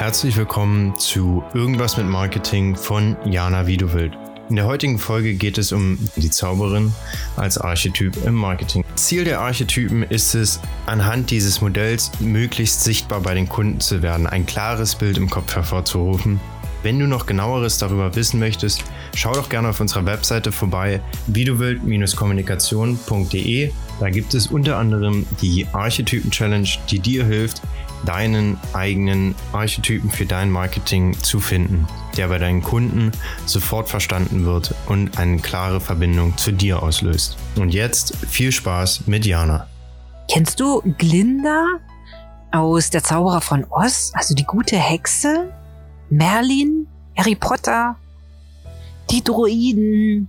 [0.00, 4.16] Herzlich willkommen zu Irgendwas mit Marketing von Jana Wiedewild.
[4.48, 6.94] In der heutigen Folge geht es um die Zauberin
[7.36, 8.82] als Archetyp im Marketing.
[8.94, 14.26] Ziel der Archetypen ist es, anhand dieses Modells möglichst sichtbar bei den Kunden zu werden,
[14.26, 16.40] ein klares Bild im Kopf hervorzurufen.
[16.82, 18.82] Wenn du noch genaueres darüber wissen möchtest,
[19.14, 23.70] schau doch gerne auf unserer Webseite vorbei, videowild-kommunikation.de.
[24.00, 27.60] Da gibt es unter anderem die Archetypen-Challenge, die dir hilft,
[28.06, 33.12] deinen eigenen Archetypen für dein Marketing zu finden, der bei deinen Kunden
[33.44, 37.36] sofort verstanden wird und eine klare Verbindung zu dir auslöst.
[37.56, 39.66] Und jetzt viel Spaß mit Jana.
[40.28, 41.66] Kennst du Glinda
[42.52, 45.52] aus Der Zauberer von Oz, also die gute Hexe?
[46.10, 47.96] Merlin, Harry Potter,
[49.10, 50.28] die Droiden,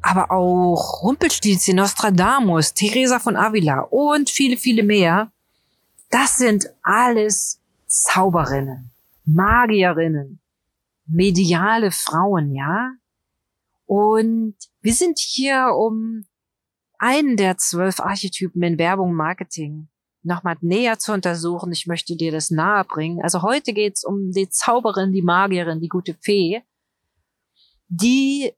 [0.00, 5.30] aber auch Rumpelstilzchen, Nostradamus, Teresa von Avila und viele, viele mehr.
[6.10, 8.90] Das sind alles Zauberinnen,
[9.24, 10.40] Magierinnen,
[11.06, 12.92] mediale Frauen, ja?
[13.86, 16.24] Und wir sind hier, um
[16.98, 19.88] einen der zwölf Archetypen in Werbung Marketing
[20.22, 21.72] nochmal näher zu untersuchen.
[21.72, 23.20] Ich möchte dir das nahe bringen.
[23.22, 26.62] Also heute geht's um die Zauberin, die Magierin, die gute Fee,
[27.88, 28.52] die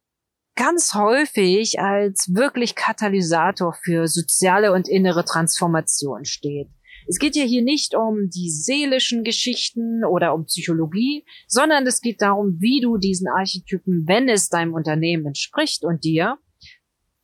[0.55, 6.69] ganz häufig als wirklich Katalysator für soziale und innere Transformation steht.
[7.09, 12.23] Es geht ja hier nicht um die seelischen Geschichten oder um Psychologie, sondern es geht
[12.23, 16.39] darum, wie du diesen Archetypen, wenn es deinem Unternehmen entspricht und dir,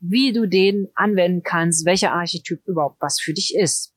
[0.00, 3.94] wie du den anwenden kannst, welcher Archetyp überhaupt was für dich ist.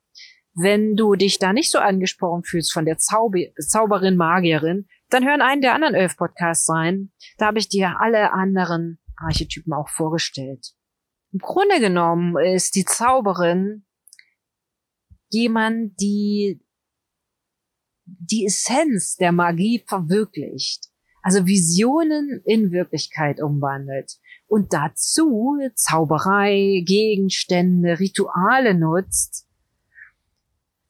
[0.54, 5.42] Wenn du dich da nicht so angesprochen fühlst von der Zauber Zauberin, Magierin, dann hören
[5.42, 7.12] einen der anderen elf Podcasts rein.
[7.38, 10.74] Da habe ich dir alle anderen Archetypen auch vorgestellt.
[11.32, 13.86] Im Grunde genommen ist die Zauberin
[15.30, 16.62] jemand, die
[18.06, 20.88] die Essenz der Magie verwirklicht.
[21.24, 24.18] Also Visionen in Wirklichkeit umwandelt.
[24.48, 29.48] Und dazu Zauberei, Gegenstände, Rituale nutzt.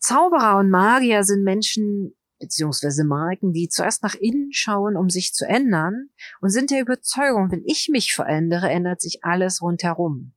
[0.01, 5.45] Zauberer und Magier sind Menschen beziehungsweise Marken, die zuerst nach innen schauen, um sich zu
[5.45, 6.09] ändern
[6.41, 10.33] und sind der Überzeugung, wenn ich mich verändere, ändert sich alles rundherum.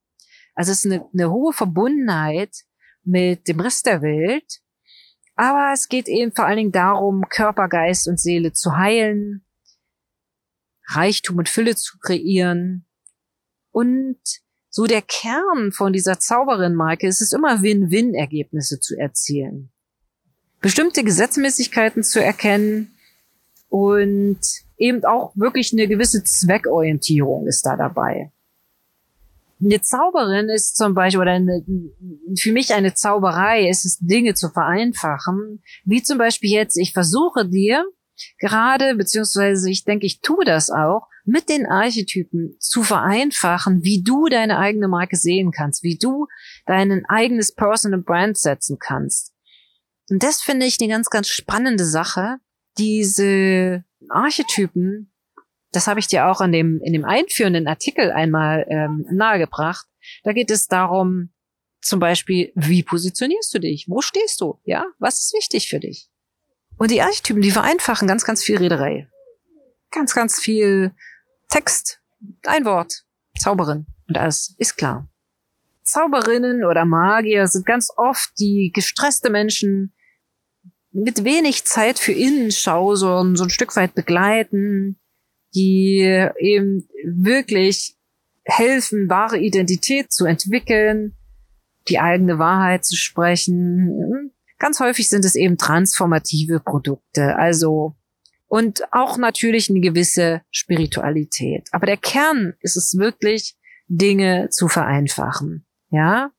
[0.54, 2.54] Also es ist eine, eine hohe Verbundenheit
[3.02, 4.60] mit dem Rest der Welt.
[5.34, 9.44] Aber es geht eben vor allen Dingen darum, Körper, Geist und Seele zu heilen,
[10.88, 12.86] Reichtum und Fülle zu kreieren.
[13.70, 14.20] Und
[14.75, 19.71] so der Kern von dieser Zauberin-Marke ist es immer Win-Win-Ergebnisse zu erzielen.
[20.61, 22.97] Bestimmte Gesetzmäßigkeiten zu erkennen
[23.69, 24.41] und
[24.77, 28.33] eben auch wirklich eine gewisse Zweckorientierung ist da dabei
[29.62, 31.65] eine Zauberin ist zum Beispiel, oder eine,
[32.37, 35.62] für mich eine Zauberei ist es, Dinge zu vereinfachen.
[35.85, 37.85] Wie zum Beispiel jetzt, ich versuche dir
[38.38, 44.26] gerade, beziehungsweise ich denke, ich tue das auch, mit den Archetypen zu vereinfachen, wie du
[44.26, 46.26] deine eigene Marke sehen kannst, wie du
[46.66, 49.32] dein eigenes Personal Brand setzen kannst.
[50.10, 52.36] Und das finde ich eine ganz, ganz spannende Sache.
[52.76, 55.10] Diese Archetypen
[55.75, 59.86] das habe ich dir auch in dem, in dem einführenden Artikel einmal ähm, nahegebracht.
[60.22, 61.31] Da geht es darum,
[61.81, 63.86] zum Beispiel, wie positionierst du dich?
[63.88, 64.60] Wo stehst du?
[64.64, 66.08] Ja, was ist wichtig für dich?
[66.77, 69.09] Und die Archetypen, die vereinfachen ganz, ganz viel Rederei.
[69.91, 70.93] Ganz, ganz viel
[71.49, 72.01] Text,
[72.45, 73.05] ein Wort,
[73.39, 75.09] Zauberin und alles ist klar.
[75.83, 79.93] Zauberinnen oder Magier sind ganz oft die gestresste Menschen
[80.93, 84.99] mit wenig Zeit für Innenschau so, so ein Stück weit begleiten,
[85.55, 87.97] die eben wirklich
[88.45, 91.17] helfen, wahre Identität zu entwickeln,
[91.89, 94.33] die eigene Wahrheit zu sprechen.
[94.64, 97.97] Ganz häufig sind es eben transformative Produkte, also
[98.47, 101.69] und auch natürlich eine gewisse Spiritualität.
[101.72, 103.56] Aber der Kern ist es wirklich,
[103.88, 105.66] Dinge zu vereinfachen.
[105.91, 106.30] Ja,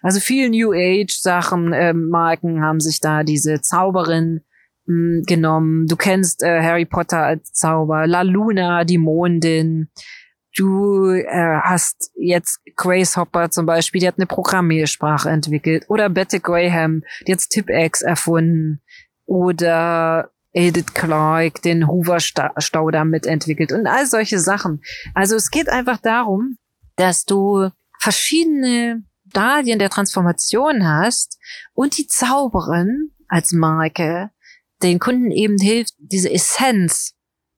[0.00, 4.40] also viele New Age Sachen, äh, Marken haben sich da diese Zauberin
[4.86, 5.86] mh, genommen.
[5.86, 9.90] Du kennst äh, Harry Potter als Zauber, La Luna, die Mondin.
[10.56, 15.84] Du äh, hast jetzt Grace Hopper zum Beispiel, die hat eine Programmiersprache entwickelt.
[15.88, 18.80] Oder Betty Graham, die hat Tipex erfunden.
[19.26, 24.80] Oder Edith Clark, den Hoover-Staudamm mitentwickelt und all solche Sachen.
[25.12, 26.56] Also es geht einfach darum,
[26.96, 27.68] dass du
[28.00, 31.38] verschiedene Stadien der Transformation hast
[31.74, 34.30] und die Zauberin als Marke
[34.82, 37.14] den Kunden eben hilft, diese Essenz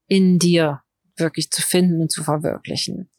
[0.07, 0.81] in dir
[1.19, 3.11] wirklich zu finden und zu verwirklichen.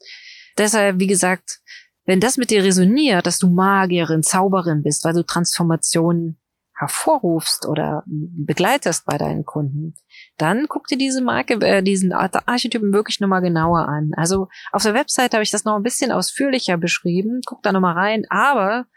[0.57, 1.61] Deshalb, wie gesagt,
[2.05, 6.41] wenn das mit dir resoniert, dass du Magierin, Zauberin bist, weil du Transformationen
[6.81, 9.93] hervorrufst oder begleitest bei deinen Kunden,
[10.37, 14.11] dann guck dir diese Marke, äh, diesen Archetypen wirklich nochmal genauer an.
[14.17, 17.41] Also auf der Website habe ich das noch ein bisschen ausführlicher beschrieben.
[17.45, 18.25] Guck da nochmal rein.
[18.29, 18.87] Aber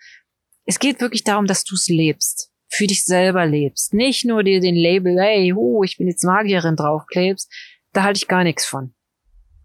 [0.65, 2.51] es geht wirklich darum, dass du es lebst.
[2.71, 3.93] Für dich selber lebst.
[3.93, 7.53] Nicht nur dir den Label, hey, hu, ich bin jetzt Magierin draufklebst.
[7.93, 8.94] Da halte ich gar nichts von.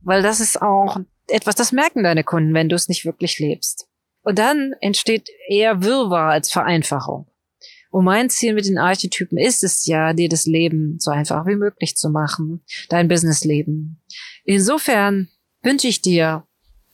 [0.02, 3.88] Weil das ist auch etwas, das merken deine Kunden, wenn du es nicht wirklich lebst.
[4.22, 7.28] Und dann entsteht eher Wirrwarr als Vereinfachung.
[7.92, 11.56] Und mein Ziel mit den Archetypen ist es ja, dir das Leben so einfach wie
[11.56, 14.02] möglich zu machen, dein Businessleben.
[14.44, 15.30] Insofern
[15.64, 16.46] wünsche ich dir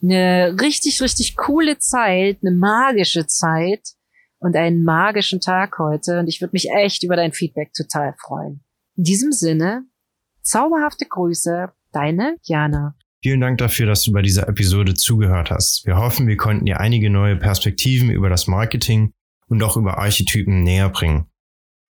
[0.01, 3.81] eine richtig, richtig coole Zeit, eine magische Zeit
[4.39, 6.19] und einen magischen Tag heute.
[6.19, 8.63] Und ich würde mich echt über dein Feedback total freuen.
[8.95, 9.83] In diesem Sinne,
[10.41, 12.95] zauberhafte Grüße, deine Jana.
[13.23, 15.85] Vielen Dank dafür, dass du bei dieser Episode zugehört hast.
[15.85, 19.13] Wir hoffen, wir konnten dir einige neue Perspektiven über das Marketing
[19.47, 21.25] und auch über Archetypen näher bringen.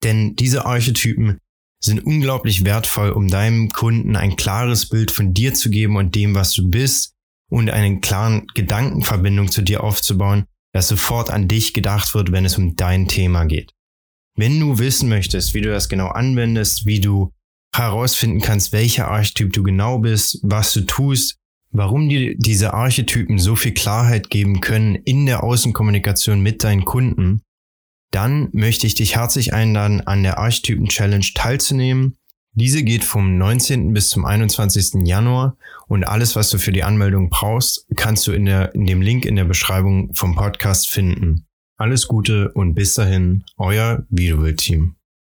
[0.04, 1.40] Denn diese Archetypen
[1.80, 6.36] sind unglaublich wertvoll, um deinem Kunden ein klares Bild von dir zu geben und dem,
[6.36, 7.14] was du bist
[7.50, 12.58] und eine klaren Gedankenverbindung zu dir aufzubauen, dass sofort an dich gedacht wird, wenn es
[12.58, 13.72] um dein Thema geht.
[14.36, 17.32] Wenn du wissen möchtest, wie du das genau anwendest, wie du
[17.78, 21.38] herausfinden kannst, welcher Archetyp du genau bist, was du tust,
[21.72, 27.42] warum dir diese Archetypen so viel Klarheit geben können in der Außenkommunikation mit deinen Kunden,
[28.12, 32.16] dann möchte ich dich herzlich einladen, an der Archetypen Challenge teilzunehmen.
[32.54, 33.92] Diese geht vom 19.
[33.92, 35.06] bis zum 21.
[35.06, 35.58] Januar
[35.88, 39.26] und alles, was du für die Anmeldung brauchst, kannst du in, der, in dem Link
[39.26, 41.46] in der Beschreibung vom Podcast finden.
[41.78, 44.96] Alles Gute und bis dahin, euer Videobild-Team.